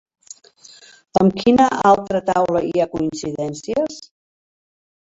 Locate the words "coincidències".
2.97-4.03